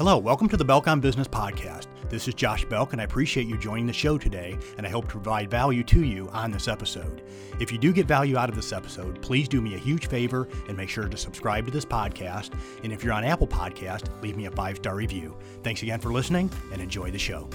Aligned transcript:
Hello, 0.00 0.16
welcome 0.16 0.48
to 0.48 0.56
the 0.56 0.64
Belk 0.64 0.88
on 0.88 0.98
Business 0.98 1.28
podcast. 1.28 1.84
This 2.08 2.26
is 2.26 2.32
Josh 2.32 2.64
Belk, 2.64 2.92
and 2.94 3.02
I 3.02 3.04
appreciate 3.04 3.46
you 3.46 3.58
joining 3.58 3.86
the 3.86 3.92
show 3.92 4.16
today, 4.16 4.58
and 4.78 4.86
I 4.86 4.88
hope 4.88 5.04
to 5.08 5.10
provide 5.10 5.50
value 5.50 5.84
to 5.84 6.02
you 6.02 6.26
on 6.30 6.50
this 6.50 6.68
episode. 6.68 7.20
If 7.60 7.70
you 7.70 7.76
do 7.76 7.92
get 7.92 8.06
value 8.06 8.38
out 8.38 8.48
of 8.48 8.56
this 8.56 8.72
episode, 8.72 9.20
please 9.20 9.46
do 9.46 9.60
me 9.60 9.74
a 9.74 9.78
huge 9.78 10.06
favor 10.06 10.48
and 10.68 10.74
make 10.74 10.88
sure 10.88 11.06
to 11.06 11.16
subscribe 11.18 11.66
to 11.66 11.70
this 11.70 11.84
podcast. 11.84 12.54
And 12.82 12.94
if 12.94 13.04
you're 13.04 13.12
on 13.12 13.24
Apple 13.24 13.46
Podcast, 13.46 14.08
leave 14.22 14.38
me 14.38 14.46
a 14.46 14.50
five 14.50 14.76
star 14.76 14.94
review. 14.94 15.36
Thanks 15.62 15.82
again 15.82 16.00
for 16.00 16.10
listening, 16.14 16.50
and 16.72 16.80
enjoy 16.80 17.10
the 17.10 17.18
show. 17.18 17.50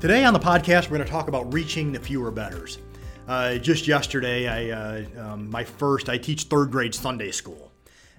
Today 0.00 0.24
on 0.24 0.32
the 0.32 0.40
podcast, 0.40 0.84
we're 0.84 0.96
going 0.96 1.06
to 1.06 1.12
talk 1.12 1.28
about 1.28 1.52
reaching 1.52 1.92
the 1.92 2.00
fewer 2.00 2.30
betters. 2.30 2.78
Uh, 3.28 3.56
just 3.56 3.86
yesterday, 3.86 4.48
I 4.48 4.70
uh, 4.70 5.04
um, 5.18 5.50
my 5.50 5.64
first 5.64 6.08
I 6.08 6.16
teach 6.16 6.44
third 6.44 6.70
grade 6.70 6.94
Sunday 6.94 7.30
school, 7.30 7.70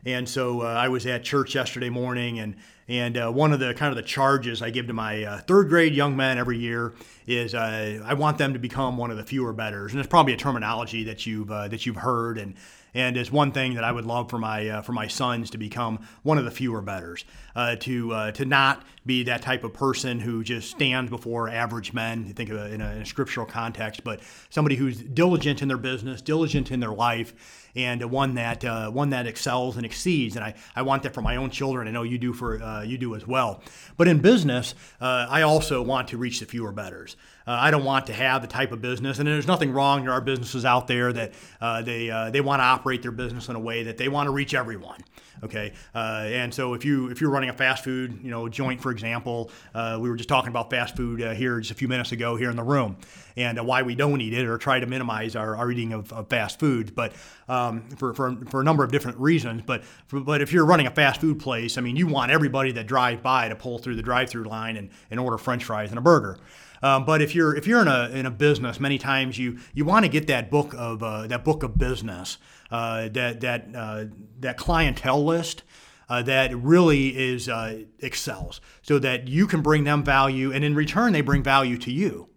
and 0.05 0.29
so 0.29 0.61
uh, 0.61 0.66
I 0.66 0.88
was 0.88 1.07
at 1.07 1.23
church 1.23 1.55
yesterday 1.55 1.89
morning, 1.89 2.38
and 2.38 2.55
and 2.88 3.18
uh, 3.18 3.32
one 3.32 3.54
of 3.54 3.59
the 3.59 3.73
kind 3.73 3.89
of 3.89 3.95
the 3.95 4.07
charges 4.07 4.61
I 4.61 4.70
give 4.70 4.88
to 4.88 4.93
my 4.93 5.23
uh, 5.23 5.38
third 5.39 5.69
grade 5.69 5.93
young 5.93 6.15
men 6.15 6.37
every 6.37 6.57
year 6.57 6.93
is 7.28 7.54
uh, 7.56 8.01
I 8.04 8.14
want 8.14 8.37
them 8.37 8.54
to 8.54 8.60
become 8.60 8.97
one 8.97 9.11
of 9.11 9.18
the 9.18 9.23
fewer 9.23 9.54
betters, 9.54 9.92
and 9.92 10.00
it's 10.00 10.10
probably 10.10 10.33
a 10.33 10.37
terminology 10.37 11.04
that 11.06 11.25
you've 11.25 11.47
that 11.47 11.86
you've 11.86 11.97
heard 11.97 12.37
and 12.37 12.56
and 12.93 13.15
it's 13.15 13.32
one 13.32 13.51
thing 13.51 13.75
that 13.75 13.83
I 13.83 13.92
would 13.92 14.06
love 14.06 14.29
for 14.29 14.37
my 14.37 14.68
uh, 14.68 14.82
for 14.82 14.92
my 14.92 15.07
sons 15.07 15.51
to 15.51 15.57
become 15.57 16.06
one 16.23 16.37
of 16.37 16.46
the 16.46 16.51
fewer 16.51 16.82
betters, 16.82 17.23
uh, 17.56 17.75
to 17.78 18.11
uh, 18.14 18.32
to 18.33 18.46
not 18.46 18.84
be 19.06 19.23
that 19.23 19.42
type 19.42 19.64
of 19.64 19.73
person 19.73 20.20
who 20.20 20.43
just 20.43 20.70
stands 20.70 21.09
before 21.09 21.50
average 21.50 21.93
men. 21.93 22.25
You 22.25 22.34
think 22.34 22.50
of 22.50 22.71
in 22.71 22.82
a, 22.82 22.92
in 22.92 23.01
a 23.01 23.06
scriptural 23.06 23.45
context, 23.45 24.04
but 24.04 24.21
somebody 24.50 24.75
who's 24.75 25.01
diligent 25.01 25.61
in 25.61 25.68
their 25.68 25.78
business, 25.78 26.21
diligent 26.21 26.71
in 26.71 26.79
their 26.79 26.92
life, 26.92 27.70
and 27.75 28.04
one 28.11 28.36
that 28.36 28.65
uh, 28.65 28.92
one 28.92 29.11
that 29.11 29.25
excels 29.25 29.78
and 29.78 29.86
exceeds. 29.86 30.36
And 30.36 30.43
I, 30.43 30.56
I 30.75 30.82
want 30.82 31.04
that 31.04 31.14
for 31.14 31.21
my 31.21 31.37
own 31.37 31.50
children. 31.50 31.87
I 31.87 31.92
know 31.92 32.03
you 32.03 32.17
do 32.17 32.34
for 32.34 32.61
uh, 32.61 32.81
you 32.81 32.98
do 32.98 33.16
as 33.16 33.26
well. 33.28 33.62
But 33.98 34.08
in 34.08 34.20
business, 34.20 34.76
uh, 35.00 35.28
I 35.30 35.42
also 35.42 35.81
want 35.81 36.08
to 36.09 36.17
reach 36.17 36.40
the 36.40 36.45
fewer 36.45 36.72
betters. 36.72 37.16
Uh, 37.47 37.58
I 37.59 37.72
don't 37.72 37.84
want 37.84 38.08
to 38.08 38.14
have 38.14 38.42
the 38.42 38.47
type 38.47 38.72
of 38.72 38.81
business, 38.81 39.20
and 39.20 39.28
there's 39.28 39.47
nothing 39.47 39.72
wrong. 39.72 40.03
There 40.03 40.14
are 40.14 40.22
businesses 40.22 40.66
out 40.66 40.88
there 40.88 41.11
that 41.14 41.34
uh, 41.59 41.81
they 41.81 42.09
uh, 42.09 42.30
they 42.30 42.42
want 42.42 42.59
to 42.59 42.66
operate 42.66 43.02
their 43.02 43.11
business 43.11 43.50
in 43.50 43.56
a 43.56 43.59
way 43.59 43.83
that 43.83 43.98
they 43.98 44.09
want 44.09 44.28
to 44.28 44.31
reach 44.31 44.53
everyone. 44.53 45.00
Okay, 45.44 45.73
uh, 45.95 46.25
and 46.25 46.53
so 46.53 46.75
if 46.75 46.86
you 46.86 47.09
if 47.09 47.20
you're 47.20 47.31
running 47.31 47.50
a 47.50 47.53
fast 47.53 47.83
food, 47.83 48.20
you 48.22 48.30
know, 48.30 48.48
joint, 48.48 48.80
for 48.80 48.92
example, 48.92 49.50
uh, 49.73 49.98
we 50.00 50.08
were 50.08 50.16
just 50.16 50.30
talking 50.30 50.50
about 50.50 50.70
fast 50.70 50.95
food 50.95 51.22
uh, 51.22 51.33
here 51.33 51.59
just 51.59 51.72
a 51.72 51.75
few 51.75 51.88
minutes 51.88 52.11
ago 52.11 52.36
here 52.36 52.52
in 52.52 52.56
the 52.56 52.64
room, 52.64 52.95
and 53.36 53.58
why 53.66 53.81
we 53.81 53.95
don't 53.95 54.22
eat 54.22 54.33
it 54.33 54.45
or 54.45 54.59
try 54.59 54.80
to 54.80 54.86
minimize 54.86 55.36
our, 55.36 55.55
our 55.55 55.72
eating 55.72 55.94
of, 55.94 56.14
of 56.14 56.28
fast 56.28 56.59
foods, 56.59 56.92
but 56.92 57.14
um, 57.50 57.89
for, 57.98 58.14
for 58.14 58.36
for 58.52 58.61
a 58.61 58.64
number 58.64 58.83
of 58.83 58.92
different 58.92 59.17
reasons. 59.17 59.64
But 59.66 59.83
for, 60.05 60.20
but 60.20 60.42
if 60.42 60.53
you're 60.53 60.66
running 60.66 60.86
a 60.86 60.92
fast 60.92 61.20
food 61.20 61.39
place, 61.39 61.78
I 61.78 61.81
mean, 61.81 61.95
you 61.95 62.05
want 62.05 62.31
everybody 62.31 62.72
that 62.73 62.86
drives 62.86 63.22
by 63.22 63.50
to 63.50 63.55
pull 63.55 63.80
through 63.80 63.95
the 63.95 64.03
drive-through 64.03 64.44
line 64.44 64.78
and, 64.78 64.92
and 65.09 65.20
order 65.20 65.39
French 65.39 65.64
fries 65.64 65.89
and 65.89 65.98
a 65.98 66.02
burger. 66.02 66.38
Um, 66.84 67.06
but 67.06 67.22
if 67.22 67.36
you're 67.36 67.56
if 67.56 67.68
you're 67.68 67.82
in 67.82 67.88
a 67.88 68.10
in 68.10 68.26
a 68.26 68.32
business, 68.32 68.80
many 68.80 68.98
times 68.98 69.38
you 69.38 69.60
you 69.74 69.86
want 69.86 70.06
to 70.06 70.10
get 70.10 70.28
that 70.28 70.50
book 70.50 70.74
of 70.78 71.04
uh, 71.04 71.28
that 71.28 71.44
book 71.44 71.64
of 71.64 71.78
business, 71.78 72.38
uh, 72.72 73.10
that 73.10 73.42
that 73.42 73.68
uh, 73.76 74.06
that 74.40 74.58
clientele 74.58 75.23
list. 75.23 75.64
Uh, 76.10 76.22
that 76.22 76.54
really 76.58 77.18
is 77.18 77.48
uh, 77.48 77.84
excels, 78.00 78.60
so 78.82 79.00
that 79.00 79.30
you 79.30 79.48
can 79.48 79.62
bring 79.62 79.86
them 79.86 80.04
value, 80.04 80.52
and 80.52 80.66
in 80.66 80.76
return 80.76 81.14
they 81.14 81.22
bring 81.22 81.42
value 81.42 81.78
to 81.78 81.90
you. 81.90 82.28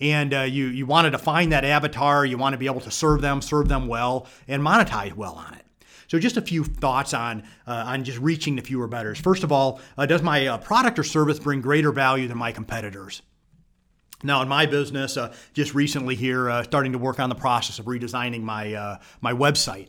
And 0.00 0.32
uh, 0.32 0.40
you 0.40 0.68
you 0.68 0.86
want 0.86 1.04
to 1.04 1.10
define 1.10 1.50
that 1.50 1.66
avatar, 1.66 2.24
you 2.24 2.38
want 2.38 2.54
to 2.54 2.58
be 2.58 2.64
able 2.64 2.80
to 2.80 2.90
serve 2.90 3.20
them, 3.20 3.42
serve 3.42 3.68
them 3.68 3.88
well, 3.88 4.26
and 4.48 4.62
monetize 4.62 5.12
well 5.12 5.34
on 5.34 5.52
it. 5.52 5.66
So 6.08 6.18
just 6.18 6.38
a 6.38 6.40
few 6.40 6.64
thoughts 6.64 7.12
on 7.12 7.42
uh, 7.66 7.84
on 7.86 8.04
just 8.04 8.18
reaching 8.20 8.56
the 8.56 8.62
fewer 8.62 8.86
betters. 8.88 9.20
First 9.20 9.44
of 9.44 9.52
all, 9.52 9.80
uh, 9.98 10.06
does 10.06 10.22
my 10.22 10.46
uh, 10.46 10.58
product 10.58 10.98
or 10.98 11.04
service 11.04 11.38
bring 11.38 11.60
greater 11.60 11.92
value 11.92 12.26
than 12.26 12.38
my 12.38 12.52
competitors? 12.52 13.20
Now, 14.24 14.40
in 14.40 14.48
my 14.48 14.64
business, 14.64 15.16
uh, 15.16 15.34
just 15.52 15.74
recently 15.74 16.14
here, 16.14 16.48
uh, 16.48 16.62
starting 16.62 16.92
to 16.92 16.98
work 16.98 17.20
on 17.20 17.28
the 17.28 17.34
process 17.34 17.78
of 17.78 17.84
redesigning 17.84 18.42
my 18.42 18.74
uh, 18.74 18.98
my 19.20 19.32
website. 19.32 19.88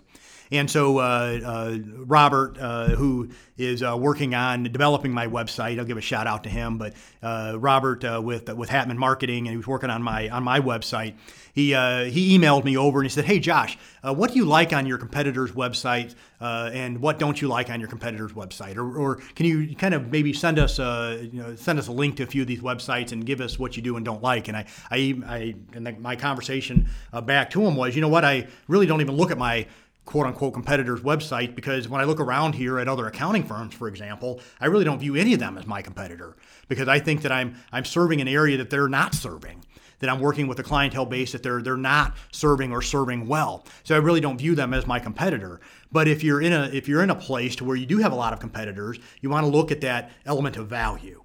And 0.52 0.70
so, 0.70 1.00
uh, 1.00 1.40
uh, 1.44 1.78
Robert, 2.06 2.58
uh, 2.60 2.90
who 2.90 3.30
is 3.58 3.82
uh, 3.82 3.98
working 3.98 4.36
on 4.36 4.64
developing 4.64 5.12
my 5.12 5.28
website, 5.28 5.80
I'll 5.80 5.86
give 5.86 5.98
a 5.98 6.02
shout 6.02 6.28
out 6.28 6.44
to 6.44 6.50
him. 6.50 6.78
But 6.78 6.94
uh, 7.24 7.56
Robert 7.58 8.04
uh, 8.04 8.22
with 8.24 8.54
with 8.54 8.70
Hatman 8.70 8.98
Marketing, 8.98 9.48
and 9.48 9.50
he 9.50 9.58
was 9.58 9.68
working 9.68 9.90
on 9.90 10.04
my 10.04 10.30
on 10.30 10.44
my 10.44 10.60
website. 10.60 11.16
He 11.54 11.68
he 11.70 12.38
emailed 12.38 12.66
me 12.66 12.78
over 12.78 13.00
and 13.00 13.06
he 13.06 13.10
said, 13.10 13.26
"Hey, 13.26 13.40
Josh, 13.40 13.78
what 14.02 14.32
do 14.32 14.36
you 14.38 14.46
like 14.46 14.74
on 14.74 14.86
your 14.86 14.98
competitors' 14.98 15.54
website, 15.54 16.14
and 16.42 17.00
what 17.00 17.18
don't 17.18 17.42
you 17.42 17.48
like 17.48 17.70
on 17.70 17.80
your 17.80 17.88
competitors' 17.88 18.34
website? 18.34 18.76
Or, 18.76 18.98
or 18.98 19.16
can 19.36 19.46
you 19.46 19.74
kind 19.74 19.94
of 19.94 20.12
maybe 20.12 20.34
send 20.34 20.60
us 20.60 20.80
a 20.80 21.30
you 21.32 21.42
know, 21.42 21.56
send 21.56 21.80
us 21.80 21.88
a 21.88 21.94
link 21.94 22.18
to 22.18 22.24
a 22.24 22.26
few 22.26 22.42
of 22.42 22.48
these 22.50 22.60
websites 22.60 23.14
and 23.14 23.26
give 23.26 23.40
us 23.40 23.58
what 23.58 23.78
you 23.78 23.82
do 23.82 23.96
and 23.96 24.04
don't 24.04 24.22
like?" 24.22 24.50
And 24.50 24.58
I 24.58 24.66
I, 24.92 25.22
I 25.26 25.56
and 25.74 25.98
my 26.02 26.18
conversation 26.18 26.90
back 27.24 27.50
to 27.52 27.62
him 27.62 27.78
was, 27.78 27.96
you 27.96 28.02
know 28.02 28.10
what, 28.10 28.26
I 28.26 28.48
really 28.68 28.86
don't 28.86 29.00
even 29.00 29.16
look 29.16 29.32
at 29.32 29.38
my 29.38 29.66
quote 30.06 30.28
unquote 30.28 30.54
competitor's 30.54 31.02
website 31.02 31.56
because 31.56 31.90
when 31.90 32.00
I 32.00 32.06
look 32.06 32.20
around 32.20 32.56
here 32.56 32.80
at 32.80 32.88
other 32.88 33.08
accounting 33.08 33.44
firms, 33.44 33.74
for 33.74 33.88
example, 33.88 34.40
I 34.60 34.68
really 34.68 34.86
don't 34.86 35.00
view 35.00 35.16
any 35.16 35.34
of 35.34 35.40
them 35.40 35.58
as 35.58 35.66
my 35.66 35.82
competitor 35.82 36.36
because 36.68 36.88
I 36.88 37.00
think 37.00 37.24
that 37.24 37.32
I'm 37.32 37.56
I'm 37.72 37.86
serving 37.86 38.22
an 38.22 38.28
area 38.28 38.58
that 38.58 38.70
they're 38.70 38.88
not 38.88 39.14
serving. 39.14 39.66
That 40.00 40.10
I'm 40.10 40.20
working 40.20 40.48
with 40.48 40.60
a 40.60 40.64
clientele 40.64 41.06
base 41.06 41.32
that 41.32 41.42
they're 41.42 41.62
they're 41.62 41.78
not 41.78 42.16
serving 42.32 42.72
or 42.72 42.82
serving 42.82 43.28
well. 43.28 43.66
So 43.84 43.96
I 43.96 44.00
really 44.00 44.22
don't 44.22 44.38
view 44.38 44.54
them 44.54 44.74
as 44.74 44.86
my 44.86 45.00
competitor. 45.00 45.62
But 45.92 46.08
if 46.08 46.24
you're 46.24 46.42
in 46.42 46.54
a 46.54 46.66
if 46.66 46.88
you're 46.88 47.02
in 47.02 47.10
a 47.10 47.16
place 47.16 47.56
to 47.58 47.66
where 47.66 47.76
you 47.76 47.86
do 47.86 47.98
have 48.00 48.12
a 48.12 48.16
lot 48.16 48.34
of 48.34 48.40
competitors, 48.40 49.00
you 49.22 49.30
want 49.30 49.46
to 49.46 49.50
look 49.50 49.72
at 49.72 49.82
that 49.82 50.12
element 50.26 50.58
of 50.58 50.68
value 50.68 51.24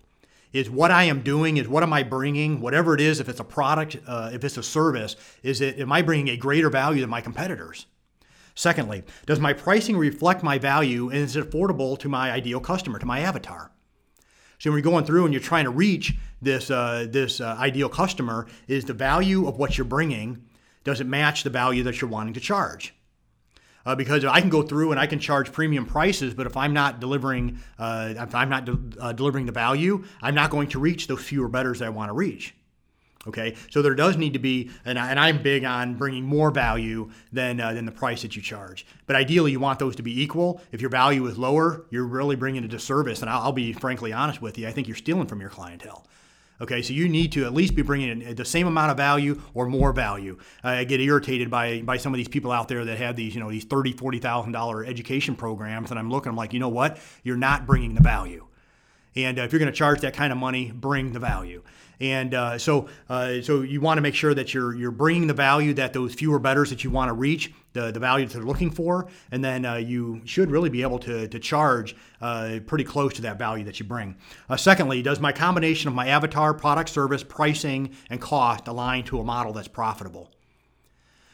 is 0.52 0.68
what 0.68 0.90
I 0.90 1.04
am 1.04 1.22
doing, 1.22 1.58
is 1.58 1.68
what 1.68 1.84
am 1.84 1.92
I 1.92 2.02
bringing, 2.02 2.60
whatever 2.60 2.94
it 2.94 3.00
is, 3.00 3.20
if 3.20 3.28
it's 3.28 3.38
a 3.38 3.44
product, 3.44 3.96
uh, 4.06 4.30
if 4.32 4.42
it's 4.42 4.56
a 4.56 4.64
service, 4.64 5.14
is 5.44 5.60
it, 5.60 5.78
am 5.78 5.92
I 5.92 6.02
bringing 6.02 6.28
a 6.28 6.36
greater 6.36 6.68
value 6.68 7.00
than 7.00 7.10
my 7.10 7.20
competitors? 7.20 7.86
Secondly, 8.60 9.04
does 9.24 9.40
my 9.40 9.54
pricing 9.54 9.96
reflect 9.96 10.42
my 10.42 10.58
value 10.58 11.08
and 11.08 11.20
is 11.20 11.34
it 11.34 11.48
affordable 11.48 11.98
to 11.98 12.10
my 12.10 12.30
ideal 12.30 12.60
customer, 12.60 12.98
to 12.98 13.06
my 13.06 13.20
avatar? 13.20 13.72
So 14.58 14.68
when 14.68 14.76
you're 14.76 14.82
going 14.82 15.06
through 15.06 15.24
and 15.24 15.32
you're 15.32 15.40
trying 15.40 15.64
to 15.64 15.70
reach 15.70 16.14
this 16.42 16.70
uh, 16.70 17.06
this 17.08 17.40
uh, 17.40 17.56
ideal 17.58 17.88
customer, 17.88 18.48
is 18.68 18.84
the 18.84 18.92
value 18.92 19.48
of 19.48 19.56
what 19.56 19.78
you're 19.78 19.86
bringing 19.86 20.44
does 20.84 21.00
it 21.00 21.06
match 21.06 21.42
the 21.42 21.48
value 21.48 21.82
that 21.84 22.02
you're 22.02 22.10
wanting 22.10 22.34
to 22.34 22.40
charge? 22.40 22.92
Uh, 23.86 23.94
because 23.94 24.26
I 24.26 24.42
can 24.42 24.50
go 24.50 24.60
through 24.60 24.90
and 24.90 25.00
I 25.00 25.06
can 25.06 25.20
charge 25.20 25.52
premium 25.52 25.86
prices, 25.86 26.34
but 26.34 26.46
if 26.46 26.54
I'm 26.54 26.74
not 26.74 27.00
delivering, 27.00 27.60
uh, 27.78 28.12
if 28.14 28.34
I'm 28.34 28.50
not 28.50 28.66
de- 28.66 29.00
uh, 29.00 29.12
delivering 29.14 29.46
the 29.46 29.52
value, 29.52 30.04
I'm 30.20 30.34
not 30.34 30.50
going 30.50 30.68
to 30.68 30.78
reach 30.78 31.06
those 31.06 31.22
fewer 31.22 31.48
betters 31.48 31.78
that 31.78 31.86
I 31.86 31.90
want 31.90 32.10
to 32.10 32.14
reach. 32.14 32.54
Okay, 33.26 33.54
so 33.68 33.82
there 33.82 33.94
does 33.94 34.16
need 34.16 34.32
to 34.32 34.38
be, 34.38 34.70
and, 34.86 34.98
I, 34.98 35.28
am 35.28 35.42
big 35.42 35.62
on 35.64 35.94
bringing 35.94 36.24
more 36.24 36.50
value 36.50 37.10
than 37.34 37.60
uh, 37.60 37.74
than 37.74 37.84
the 37.84 37.92
price 37.92 38.22
that 38.22 38.34
you 38.34 38.40
charge. 38.40 38.86
But 39.06 39.14
ideally, 39.14 39.52
you 39.52 39.60
want 39.60 39.78
those 39.78 39.94
to 39.96 40.02
be 40.02 40.22
equal. 40.22 40.62
If 40.72 40.80
your 40.80 40.88
value 40.88 41.26
is 41.26 41.36
lower, 41.36 41.84
you're 41.90 42.06
really 42.06 42.34
bringing 42.34 42.64
a 42.64 42.68
disservice. 42.68 43.20
And 43.20 43.28
I'll, 43.28 43.42
I'll 43.42 43.52
be 43.52 43.74
frankly 43.74 44.14
honest 44.14 44.40
with 44.40 44.56
you. 44.56 44.66
I 44.66 44.72
think 44.72 44.88
you're 44.88 44.96
stealing 44.96 45.26
from 45.26 45.38
your 45.42 45.50
clientele. 45.50 46.06
Okay, 46.62 46.80
so 46.80 46.94
you 46.94 47.10
need 47.10 47.32
to 47.32 47.44
at 47.44 47.52
least 47.52 47.74
be 47.74 47.82
bringing 47.82 48.22
in 48.22 48.34
the 48.34 48.44
same 48.44 48.66
amount 48.66 48.90
of 48.90 48.96
value 48.96 49.40
or 49.52 49.66
more 49.66 49.92
value. 49.92 50.38
I 50.64 50.84
get 50.84 51.00
irritated 51.00 51.50
by 51.50 51.82
by 51.82 51.98
some 51.98 52.14
of 52.14 52.16
these 52.16 52.28
people 52.28 52.52
out 52.52 52.68
there 52.68 52.86
that 52.86 52.96
have 52.96 53.16
these, 53.16 53.34
you 53.34 53.40
know, 53.40 53.50
these 53.50 53.64
thirty, 53.64 53.92
forty 53.92 54.18
thousand 54.18 54.52
dollar 54.52 54.82
education 54.82 55.36
programs, 55.36 55.90
and 55.90 55.98
I'm 55.98 56.10
looking, 56.10 56.30
I'm 56.30 56.36
like, 56.36 56.54
you 56.54 56.58
know 56.58 56.68
what? 56.70 56.98
You're 57.22 57.36
not 57.36 57.66
bringing 57.66 57.94
the 57.94 58.02
value. 58.02 58.46
And 59.16 59.38
uh, 59.38 59.42
if 59.42 59.52
you're 59.52 59.58
going 59.58 59.72
to 59.72 59.76
charge 59.76 60.00
that 60.00 60.14
kind 60.14 60.32
of 60.32 60.38
money, 60.38 60.70
bring 60.70 61.12
the 61.12 61.18
value. 61.18 61.62
And 62.00 62.32
uh, 62.32 62.56
so, 62.56 62.88
uh, 63.10 63.42
so 63.42 63.60
you 63.60 63.80
want 63.82 63.98
to 63.98 64.00
make 64.00 64.14
sure 64.14 64.32
that 64.32 64.54
you're 64.54 64.74
you're 64.74 64.90
bringing 64.90 65.26
the 65.26 65.34
value 65.34 65.74
that 65.74 65.92
those 65.92 66.14
fewer 66.14 66.38
betters 66.38 66.70
that 66.70 66.82
you 66.82 66.90
want 66.90 67.10
to 67.10 67.12
reach, 67.12 67.52
the, 67.74 67.90
the 67.90 68.00
value 68.00 68.26
that 68.26 68.32
they're 68.32 68.42
looking 68.42 68.70
for, 68.70 69.08
and 69.30 69.44
then 69.44 69.66
uh, 69.66 69.74
you 69.74 70.22
should 70.24 70.50
really 70.50 70.70
be 70.70 70.80
able 70.80 70.98
to, 71.00 71.28
to 71.28 71.38
charge 71.38 71.94
uh, 72.22 72.58
pretty 72.66 72.84
close 72.84 73.12
to 73.14 73.22
that 73.22 73.38
value 73.38 73.64
that 73.64 73.78
you 73.78 73.84
bring. 73.84 74.16
Uh, 74.48 74.56
secondly, 74.56 75.02
does 75.02 75.20
my 75.20 75.30
combination 75.30 75.88
of 75.88 75.94
my 75.94 76.08
avatar, 76.08 76.54
product, 76.54 76.88
service, 76.88 77.22
pricing, 77.22 77.94
and 78.08 78.18
cost 78.18 78.66
align 78.66 79.04
to 79.04 79.20
a 79.20 79.24
model 79.24 79.52
that's 79.52 79.68
profitable? 79.68 80.30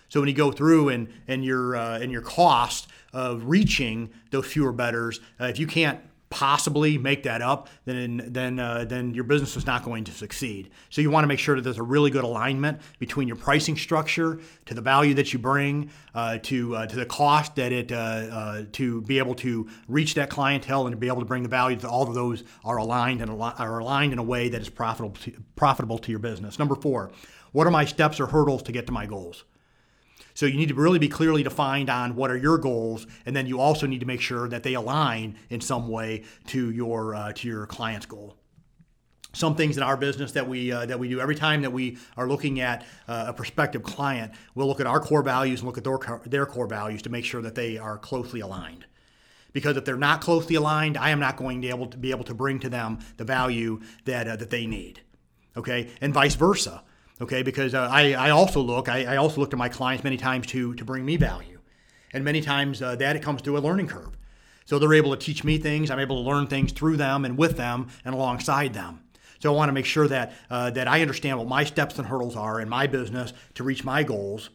So 0.08 0.20
when 0.20 0.28
you 0.28 0.34
go 0.34 0.50
through 0.50 0.88
and 0.88 1.08
and 1.28 1.44
your 1.44 1.74
and 1.74 2.10
your 2.10 2.22
cost 2.22 2.88
of 3.12 3.44
reaching 3.44 4.10
those 4.30 4.46
fewer 4.46 4.72
betters, 4.72 5.20
if 5.38 5.60
you 5.60 5.66
can't 5.68 6.00
possibly 6.36 6.98
make 6.98 7.22
that 7.22 7.40
up, 7.40 7.70
then 7.86 8.22
then 8.26 8.58
uh, 8.58 8.84
then 8.84 9.14
your 9.14 9.24
business 9.24 9.56
is 9.56 9.64
not 9.64 9.82
going 9.82 10.04
to 10.04 10.12
succeed. 10.12 10.68
So 10.90 11.00
you 11.00 11.10
want 11.10 11.24
to 11.24 11.28
make 11.28 11.38
sure 11.38 11.56
that 11.56 11.62
there's 11.62 11.78
a 11.78 11.82
really 11.82 12.10
good 12.10 12.24
alignment 12.24 12.82
between 12.98 13.26
your 13.26 13.38
pricing 13.38 13.74
structure 13.74 14.38
to 14.66 14.74
the 14.74 14.82
value 14.82 15.14
that 15.14 15.32
you 15.32 15.38
bring, 15.38 15.90
uh, 16.14 16.36
to 16.42 16.76
uh, 16.76 16.86
to 16.88 16.96
the 16.96 17.06
cost 17.06 17.56
that 17.56 17.72
it 17.72 17.90
uh, 17.90 17.96
uh, 17.96 18.62
to 18.72 19.00
be 19.02 19.16
able 19.16 19.34
to 19.36 19.66
reach 19.88 20.12
that 20.12 20.28
clientele 20.28 20.86
and 20.86 20.92
to 20.92 20.98
be 20.98 21.06
able 21.06 21.20
to 21.20 21.24
bring 21.24 21.42
the 21.42 21.48
value 21.48 21.76
that 21.78 21.88
all 21.88 22.06
of 22.06 22.14
those 22.14 22.44
are 22.66 22.76
aligned 22.76 23.22
and 23.22 23.30
are 23.40 23.78
aligned 23.78 24.12
in 24.12 24.18
a 24.18 24.22
way 24.22 24.50
that 24.50 24.60
is 24.60 24.68
profitable 24.68 25.16
to, 25.22 25.32
profitable 25.54 25.96
to 25.96 26.10
your 26.10 26.20
business. 26.20 26.58
Number 26.58 26.74
four, 26.74 27.12
what 27.52 27.66
are 27.66 27.70
my 27.70 27.86
steps 27.86 28.20
or 28.20 28.26
hurdles 28.26 28.62
to 28.64 28.72
get 28.72 28.86
to 28.88 28.92
my 28.92 29.06
goals? 29.06 29.44
So 30.34 30.46
you 30.46 30.56
need 30.56 30.68
to 30.68 30.74
really 30.74 30.98
be 30.98 31.08
clearly 31.08 31.42
defined 31.42 31.88
on 31.88 32.14
what 32.14 32.30
are 32.30 32.36
your 32.36 32.58
goals, 32.58 33.06
and 33.24 33.34
then 33.34 33.46
you 33.46 33.58
also 33.58 33.86
need 33.86 34.00
to 34.00 34.06
make 34.06 34.20
sure 34.20 34.48
that 34.48 34.62
they 34.62 34.74
align 34.74 35.36
in 35.50 35.60
some 35.60 35.88
way 35.88 36.24
to 36.48 36.70
your 36.70 37.14
uh, 37.14 37.32
to 37.32 37.48
your 37.48 37.66
client's 37.66 38.06
goal. 38.06 38.36
Some 39.32 39.54
things 39.54 39.76
in 39.76 39.82
our 39.82 39.96
business 39.96 40.32
that 40.32 40.48
we 40.48 40.72
uh, 40.72 40.86
that 40.86 40.98
we 40.98 41.08
do 41.08 41.20
every 41.20 41.34
time 41.34 41.62
that 41.62 41.72
we 41.72 41.98
are 42.16 42.28
looking 42.28 42.60
at 42.60 42.84
uh, 43.08 43.26
a 43.28 43.32
prospective 43.32 43.82
client 43.82 44.32
we'll 44.54 44.66
look 44.66 44.80
at 44.80 44.86
our 44.86 45.00
core 45.00 45.22
values 45.22 45.60
and 45.60 45.66
look 45.66 45.78
at 45.78 45.84
their, 45.84 46.20
their 46.26 46.46
core 46.46 46.66
values 46.66 47.02
to 47.02 47.10
make 47.10 47.24
sure 47.24 47.42
that 47.42 47.54
they 47.54 47.78
are 47.78 47.98
closely 47.98 48.40
aligned. 48.40 48.86
Because 49.52 49.78
if 49.78 49.86
they're 49.86 49.96
not 49.96 50.20
closely 50.20 50.56
aligned 50.56 50.98
i 50.98 51.10
am 51.10 51.20
not 51.20 51.36
going 51.36 51.62
to 51.62 51.68
able 51.68 51.86
to 51.86 51.96
be 51.96 52.10
able 52.10 52.24
to 52.24 52.34
bring 52.34 52.58
to 52.60 52.68
them 52.68 52.98
the 53.16 53.24
value 53.24 53.80
that 54.04 54.28
uh, 54.28 54.36
that 54.36 54.50
they 54.50 54.66
need 54.66 55.00
okay? 55.56 55.88
And 56.00 56.12
vice 56.12 56.34
versa 56.34 56.82
okay? 57.20 57.42
Because 57.42 57.74
uh, 57.74 57.88
I, 57.90 58.12
I 58.14 58.30
also 58.30 58.60
look 58.60 58.88
I, 58.88 59.04
I, 59.04 59.16
also 59.16 59.40
look 59.40 59.50
to 59.50 59.56
my 59.56 59.68
clients 59.68 60.04
many 60.04 60.16
times 60.16 60.46
to 60.48 60.74
to 60.74 60.84
bring 60.84 61.04
me 61.04 61.16
value. 61.16 61.60
And 62.12 62.24
many 62.24 62.40
times 62.40 62.80
uh, 62.80 62.96
that 62.96 63.16
it 63.16 63.22
comes 63.22 63.42
through 63.42 63.58
a 63.58 63.60
learning 63.60 63.88
curve. 63.88 64.16
So 64.64 64.78
they're 64.78 64.94
able 64.94 65.14
to 65.14 65.16
teach 65.16 65.44
me 65.44 65.58
things 65.58 65.90
i'm 65.90 66.00
able 66.00 66.22
to 66.22 66.28
learn 66.28 66.46
things 66.46 66.72
through 66.72 66.96
them 66.96 67.24
and 67.24 67.36
with 67.38 67.56
them 67.56 67.88
and 68.04 68.14
alongside 68.14 68.74
them. 68.74 69.00
So 69.38 69.52
I 69.52 69.56
want 69.56 69.68
to 69.68 69.72
make 69.72 69.86
sure 69.86 70.08
that 70.08 70.32
uh, 70.50 70.70
that 70.70 70.88
I 70.88 71.02
understand 71.02 71.38
what 71.38 71.48
my 71.48 71.64
steps 71.64 71.98
and 71.98 72.08
hurdles 72.08 72.36
are 72.36 72.60
in 72.60 72.68
my 72.68 72.86
business 72.86 73.32
to 73.54 73.64
reach 73.64 73.84
my 73.84 74.02
goals, 74.02 74.50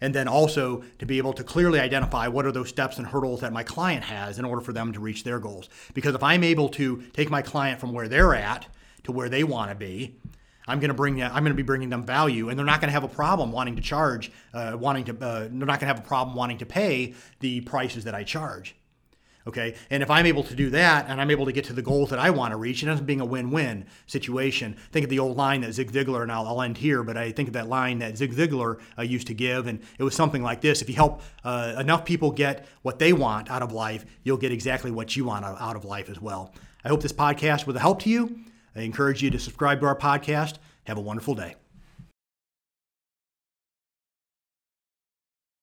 and 0.00 0.14
then 0.14 0.28
also 0.28 0.82
to 0.98 1.06
be 1.06 1.18
able 1.18 1.32
to 1.34 1.44
clearly 1.44 1.78
identify 1.78 2.28
what 2.28 2.46
are 2.46 2.52
those 2.52 2.68
steps 2.68 2.98
and 2.98 3.06
hurdles 3.06 3.40
that 3.40 3.52
my 3.52 3.62
client 3.62 4.04
has 4.04 4.38
in 4.38 4.44
order 4.44 4.60
for 4.60 4.72
them 4.72 4.92
to 4.92 5.00
reach 5.00 5.24
their 5.24 5.38
goals. 5.38 5.68
Because 5.92 6.14
if 6.14 6.22
I'm 6.22 6.42
able 6.42 6.68
to 6.70 7.02
take 7.12 7.30
my 7.30 7.42
client 7.42 7.80
from 7.80 7.92
where 7.92 8.08
they're 8.08 8.34
at 8.34 8.66
to 9.04 9.12
where 9.12 9.28
they 9.28 9.44
want 9.44 9.70
to 9.70 9.74
be, 9.74 10.16
I'm 10.66 10.80
going 10.80 10.88
to 10.88 10.94
bring 10.94 11.22
I'm 11.22 11.30
going 11.30 11.46
to 11.46 11.54
be 11.54 11.62
bringing 11.62 11.90
them 11.90 12.04
value, 12.04 12.48
and 12.48 12.58
they're 12.58 12.66
not 12.66 12.80
going 12.80 12.88
to 12.88 12.92
have 12.92 13.04
a 13.04 13.08
problem 13.08 13.52
wanting 13.52 13.76
to 13.76 13.82
charge, 13.82 14.32
uh, 14.52 14.76
wanting 14.78 15.04
to. 15.04 15.12
Uh, 15.12 15.40
they're 15.40 15.50
not 15.50 15.80
going 15.80 15.80
to 15.80 15.86
have 15.86 15.98
a 15.98 16.02
problem 16.02 16.36
wanting 16.36 16.58
to 16.58 16.66
pay 16.66 17.14
the 17.40 17.60
prices 17.62 18.04
that 18.04 18.14
I 18.14 18.24
charge. 18.24 18.74
Okay. 19.46 19.74
And 19.90 20.02
if 20.02 20.10
I'm 20.10 20.24
able 20.24 20.42
to 20.44 20.54
do 20.54 20.70
that 20.70 21.06
and 21.08 21.20
I'm 21.20 21.30
able 21.30 21.44
to 21.44 21.52
get 21.52 21.66
to 21.66 21.74
the 21.74 21.82
goals 21.82 22.10
that 22.10 22.18
I 22.18 22.30
want 22.30 22.52
to 22.52 22.56
reach, 22.56 22.82
it 22.82 22.88
ends 22.88 23.00
up 23.00 23.06
being 23.06 23.20
a 23.20 23.26
win 23.26 23.50
win 23.50 23.84
situation. 24.06 24.74
Think 24.90 25.04
of 25.04 25.10
the 25.10 25.18
old 25.18 25.36
line 25.36 25.60
that 25.60 25.72
Zig 25.74 25.92
Ziglar, 25.92 26.22
and 26.22 26.32
I'll, 26.32 26.46
I'll 26.46 26.62
end 26.62 26.78
here, 26.78 27.02
but 27.02 27.16
I 27.16 27.30
think 27.30 27.48
of 27.48 27.52
that 27.54 27.68
line 27.68 27.98
that 27.98 28.16
Zig 28.16 28.32
Ziglar 28.32 28.80
uh, 28.98 29.02
used 29.02 29.26
to 29.26 29.34
give. 29.34 29.66
And 29.66 29.80
it 29.98 30.02
was 30.02 30.14
something 30.14 30.42
like 30.42 30.62
this 30.62 30.80
If 30.80 30.88
you 30.88 30.94
help 30.94 31.20
uh, 31.44 31.74
enough 31.78 32.04
people 32.06 32.30
get 32.30 32.66
what 32.82 32.98
they 32.98 33.12
want 33.12 33.50
out 33.50 33.62
of 33.62 33.72
life, 33.72 34.06
you'll 34.22 34.38
get 34.38 34.52
exactly 34.52 34.90
what 34.90 35.14
you 35.14 35.26
want 35.26 35.44
out 35.44 35.76
of 35.76 35.84
life 35.84 36.08
as 36.08 36.20
well. 36.20 36.54
I 36.82 36.88
hope 36.88 37.02
this 37.02 37.12
podcast 37.12 37.66
was 37.66 37.76
a 37.76 37.80
help 37.80 38.00
to 38.02 38.10
you. 38.10 38.44
I 38.76 38.82
encourage 38.82 39.22
you 39.22 39.30
to 39.30 39.38
subscribe 39.38 39.80
to 39.80 39.86
our 39.86 39.96
podcast. 39.96 40.56
Have 40.84 40.98
a 40.98 41.02
wonderful 41.02 41.34
day. 41.34 41.54